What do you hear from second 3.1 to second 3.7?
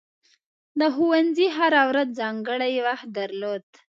درلود.